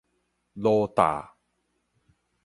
[0.55, 1.29] 蘆趵